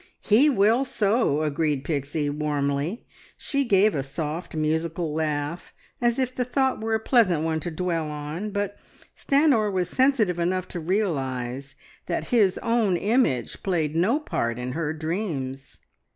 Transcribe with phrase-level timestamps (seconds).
[0.23, 3.05] "He will so," agreed Pixie warmly.
[3.37, 7.69] She gave a soft, musical laugh as if the thought were a pleasant one to
[7.69, 8.77] dwell on, but
[9.15, 11.75] Stanor was sensitive enough to realise
[12.07, 15.77] that his own image played no part in her dreams.